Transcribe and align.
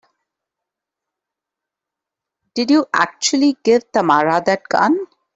Did 2.55 2.71
you 2.71 2.87
actually 2.91 3.55
give 3.63 3.91
Tamara 3.91 4.41
that 4.47 4.63
gun? 4.67 5.05